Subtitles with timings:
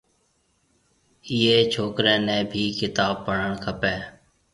[1.29, 3.95] ايئي ڇوڪري نَي ڀِي ڪتاب پڙهڻ کپيَ۔